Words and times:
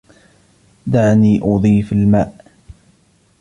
دعني 0.87 1.39
أضيف 1.43 1.91
الماء. 1.93 2.45